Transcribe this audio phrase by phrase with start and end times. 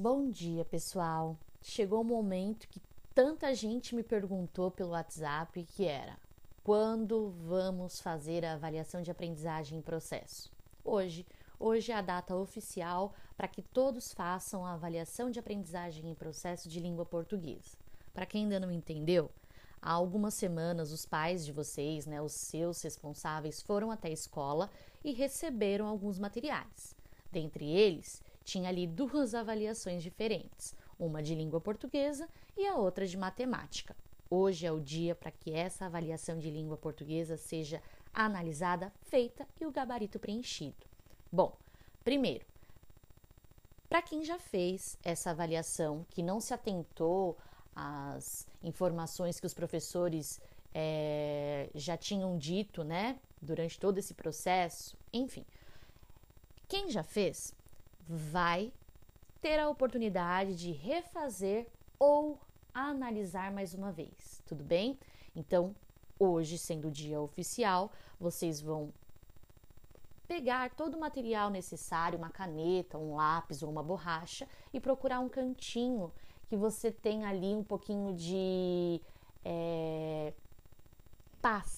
[0.00, 1.36] Bom dia, pessoal.
[1.60, 2.80] Chegou o momento que
[3.12, 6.16] tanta gente me perguntou pelo WhatsApp que era:
[6.62, 10.52] quando vamos fazer a avaliação de aprendizagem em processo?
[10.84, 11.26] Hoje,
[11.58, 16.68] hoje é a data oficial para que todos façam a avaliação de aprendizagem em processo
[16.68, 17.76] de língua portuguesa.
[18.14, 19.28] Para quem ainda não entendeu,
[19.82, 24.70] há algumas semanas os pais de vocês, né, os seus responsáveis, foram até a escola
[25.02, 26.96] e receberam alguns materiais.
[27.32, 33.14] Dentre eles, tinha ali duas avaliações diferentes, uma de língua portuguesa e a outra de
[33.14, 33.94] matemática.
[34.30, 37.82] Hoje é o dia para que essa avaliação de língua portuguesa seja
[38.12, 40.86] analisada, feita e o gabarito preenchido.
[41.30, 41.54] Bom,
[42.02, 42.46] primeiro,
[43.86, 47.36] para quem já fez essa avaliação, que não se atentou
[47.76, 50.40] às informações que os professores
[50.72, 55.44] é, já tinham dito, né, durante todo esse processo, enfim,
[56.66, 57.54] quem já fez,
[58.08, 58.72] vai
[59.40, 61.66] ter a oportunidade de refazer
[61.98, 62.40] ou
[62.72, 64.98] analisar mais uma vez, tudo bem?
[65.36, 65.74] Então,
[66.18, 68.92] hoje, sendo o dia oficial, vocês vão
[70.26, 75.28] pegar todo o material necessário, uma caneta, um lápis ou uma borracha e procurar um
[75.28, 76.12] cantinho
[76.48, 79.00] que você tenha ali um pouquinho de
[79.44, 80.32] é,
[81.40, 81.77] paz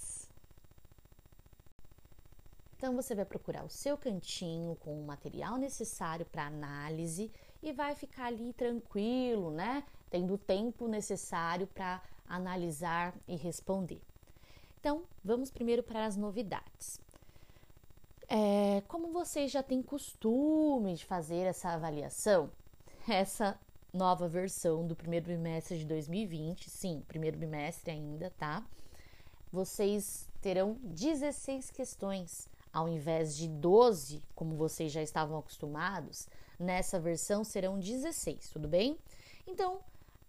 [2.91, 7.30] então você vai procurar o seu cantinho com o material necessário para análise
[7.62, 9.84] e vai ficar ali tranquilo, né?
[10.10, 14.02] Tendo o tempo necessário para analisar e responder.
[14.80, 17.00] Então, vamos primeiro para as novidades.
[18.28, 22.50] É, como vocês já têm costume de fazer essa avaliação,
[23.08, 23.56] essa
[23.92, 28.66] nova versão do primeiro bimestre de 2020, sim, primeiro bimestre ainda, tá?
[29.52, 37.42] Vocês terão 16 questões ao invés de 12, como vocês já estavam acostumados, nessa versão
[37.42, 38.98] serão 16, tudo bem?
[39.46, 39.80] Então,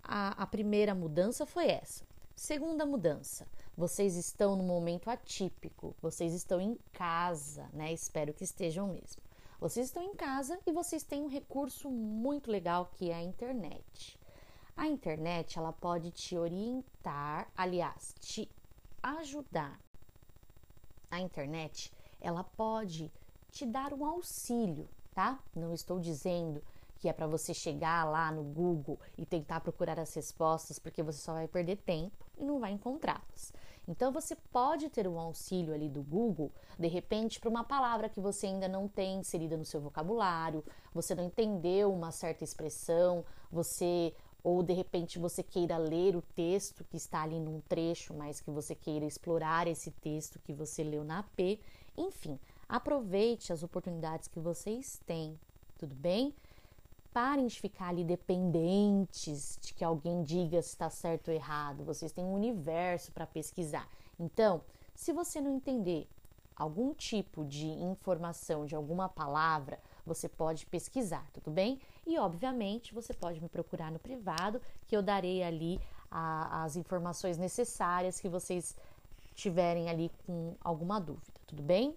[0.03, 2.03] a, a primeira mudança foi essa.
[2.35, 7.93] Segunda mudança, vocês estão no momento atípico, vocês estão em casa, né?
[7.93, 9.21] Espero que estejam mesmo.
[9.59, 14.19] Vocês estão em casa e vocês têm um recurso muito legal que é a internet.
[14.75, 18.49] A internet, ela pode te orientar, aliás, te
[19.03, 19.79] ajudar.
[21.11, 23.11] A internet, ela pode
[23.51, 25.39] te dar um auxílio, tá?
[25.55, 26.63] Não estou dizendo
[26.97, 31.17] que é para você chegar lá no Google e tentar procurar as respostas, porque você
[31.17, 33.51] só vai perder tempo e não vai encontrá-las.
[33.87, 38.21] Então você pode ter um auxílio ali do Google, de repente, para uma palavra que
[38.21, 44.13] você ainda não tem inserida no seu vocabulário, você não entendeu uma certa expressão, você
[44.43, 48.49] ou de repente você queira ler o texto que está ali num trecho, mas que
[48.49, 51.59] você queira explorar esse texto que você leu na AP.
[51.97, 55.39] Enfim, aproveite as oportunidades que vocês têm,
[55.77, 56.33] tudo bem?
[57.13, 61.83] Parem de ficar ali dependentes de que alguém diga se está certo ou errado.
[61.83, 63.87] Vocês têm um universo para pesquisar.
[64.17, 64.61] Então,
[64.95, 66.07] se você não entender
[66.55, 71.79] algum tipo de informação de alguma palavra, você pode pesquisar, tudo bem?
[72.05, 77.37] E obviamente você pode me procurar no privado, que eu darei ali a, as informações
[77.37, 78.75] necessárias que vocês
[79.41, 81.95] tiverem ali com alguma dúvida, tudo bem?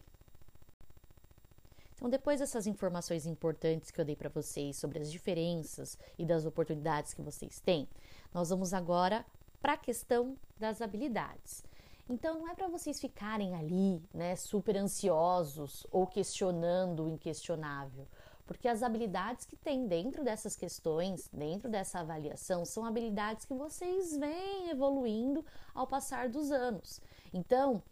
[1.96, 6.44] Então, depois dessas informações importantes que eu dei para vocês sobre as diferenças e das
[6.44, 7.88] oportunidades que vocês têm,
[8.32, 9.24] nós vamos agora
[9.62, 11.64] para a questão das habilidades.
[12.08, 18.06] Então não é para vocês ficarem ali, né, super ansiosos ou questionando o inquestionável,
[18.46, 24.16] porque as habilidades que tem dentro dessas questões, dentro dessa avaliação, são habilidades que vocês
[24.16, 25.44] vêm evoluindo
[25.74, 27.00] ao passar dos anos.
[27.32, 27.82] Então,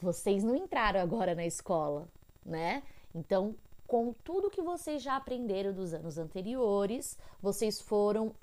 [0.00, 2.08] vocês não entraram agora na escola,
[2.44, 2.82] né?
[3.14, 3.54] Então,
[3.86, 8.34] com tudo que vocês já aprenderam dos anos anteriores, vocês foram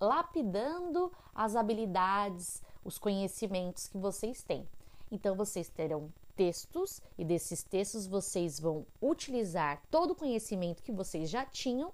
[0.00, 4.66] lapidando as habilidades, os conhecimentos que vocês têm.
[5.10, 11.28] Então, vocês terão textos e desses textos vocês vão utilizar todo o conhecimento que vocês
[11.28, 11.92] já tinham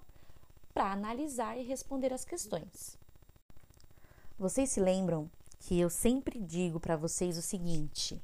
[0.73, 2.97] para analisar e responder as questões.
[4.39, 5.29] Vocês se lembram
[5.59, 8.23] que eu sempre digo para vocês o seguinte: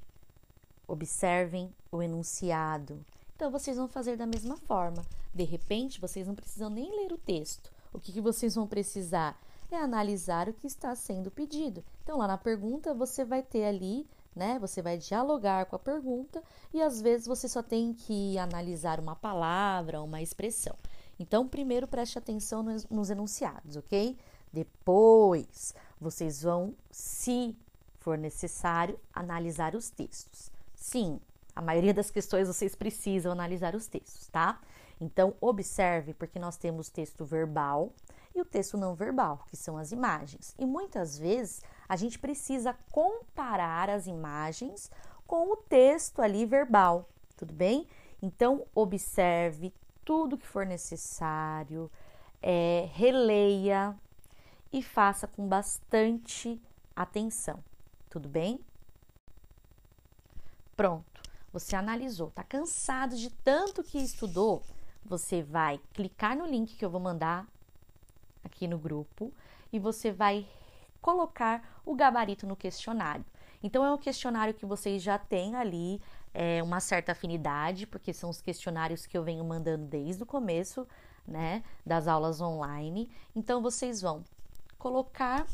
[0.88, 3.06] observem o enunciado.
[3.36, 5.04] Então, vocês vão fazer da mesma forma.
[5.34, 7.70] De repente, vocês não precisam nem ler o texto.
[7.92, 9.38] O que, que vocês vão precisar?
[9.76, 11.84] é analisar o que está sendo pedido.
[12.04, 14.58] Então, lá na pergunta, você vai ter ali, né?
[14.60, 16.42] Você vai dialogar com a pergunta
[16.74, 20.76] e às vezes você só tem que analisar uma palavra, uma expressão.
[21.20, 24.18] Então, primeiro preste atenção nos, enunciados, ok?
[24.52, 27.56] Depois, vocês vão, se
[28.00, 30.52] for necessário, analisar os textos.
[30.76, 31.20] Sim,
[31.56, 34.60] a maioria das questões vocês precisam analisar os textos, tá?
[35.00, 37.94] Então, observe, porque nós temos texto verbal
[38.36, 40.56] e o texto não verbal, que são as imagens.
[40.58, 44.92] E muitas vezes a gente precisa comparar as imagens
[45.26, 47.88] com o texto ali verbal, tudo bem?
[48.22, 49.74] Então, observe
[50.06, 51.90] tudo que for necessário,
[52.42, 53.96] é, releia
[54.72, 56.62] e faça com bastante
[56.96, 57.64] atenção,
[58.10, 58.60] tudo bem?
[60.76, 61.22] Pronto,
[61.52, 64.64] você analisou, tá cansado de tanto que estudou?
[65.06, 67.48] Você vai clicar no link que eu vou mandar
[68.44, 69.32] aqui no grupo
[69.72, 70.48] e você vai
[71.04, 73.26] colocar o gabarito no questionário.
[73.62, 76.02] Então, é um questionário que vocês já têm ali
[76.34, 80.88] é, uma certa afinidade, porque são os questionários que eu venho mandando desde o começo,
[81.28, 83.12] né, das aulas online.
[83.36, 84.24] Então, vocês vão
[84.80, 85.46] colocar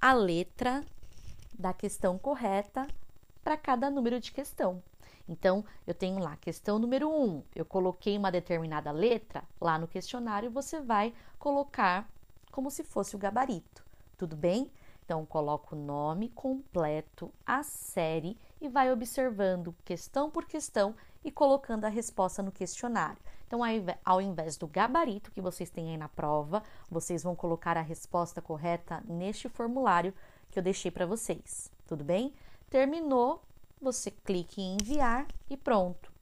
[0.00, 0.84] a letra
[1.58, 2.86] da questão correta
[3.42, 4.82] para cada número de questão.
[5.26, 9.88] Então, eu tenho lá questão número 1, um, eu coloquei uma determinada letra, lá no
[9.88, 12.08] questionário você vai colocar
[12.50, 13.84] como se fosse o gabarito,
[14.18, 14.70] tudo bem?
[15.04, 20.94] Então, coloca o nome completo, a série e vai observando questão por questão
[21.24, 23.22] e colocando a resposta no questionário.
[23.46, 23.60] Então,
[24.04, 28.42] ao invés do gabarito que vocês têm aí na prova, vocês vão colocar a resposta
[28.42, 30.12] correta neste formulário
[30.50, 31.72] que eu deixei para vocês.
[31.86, 32.34] Tudo bem?
[32.68, 33.40] Terminou,
[33.80, 36.12] você clique em enviar e pronto.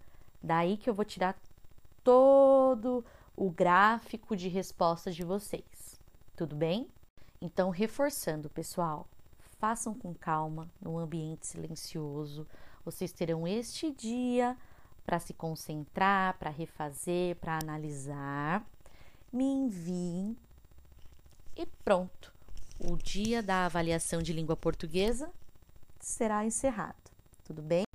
[0.41, 1.37] Daí que eu vou tirar
[2.05, 3.05] todo
[3.35, 6.01] o gráfico de respostas de vocês.
[6.37, 6.89] Tudo bem?
[7.41, 9.07] Então, reforçando, pessoal,
[9.59, 12.47] façam com calma, num ambiente silencioso.
[12.85, 14.57] Vocês terão este dia
[15.05, 18.65] para se concentrar, para refazer, para analisar.
[19.33, 20.37] Me enviem
[21.57, 22.33] e pronto.
[22.79, 25.31] O dia da avaliação de língua portuguesa
[26.01, 27.11] será encerrado.
[27.45, 27.86] Tudo bem?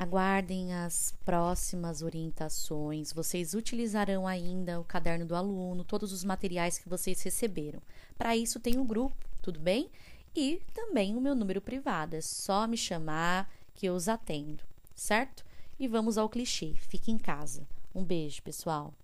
[0.00, 3.12] Aguardem as próximas orientações.
[3.12, 7.82] Vocês utilizarão ainda o caderno do aluno, todos os materiais que vocês receberam.
[8.16, 9.90] Para isso, tem um grupo, tudo bem?
[10.36, 12.14] E também o meu número privado.
[12.14, 14.62] É só me chamar que eu os atendo,
[14.94, 15.44] certo?
[15.80, 17.66] E vamos ao clichê: fique em casa.
[17.92, 18.94] Um beijo, pessoal.